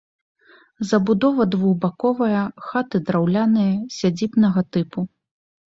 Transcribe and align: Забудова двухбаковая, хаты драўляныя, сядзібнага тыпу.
Забудова 0.91 1.45
двухбаковая, 1.57 2.41
хаты 2.71 2.97
драўляныя, 3.11 3.73
сядзібнага 3.99 4.69
тыпу. 4.75 4.99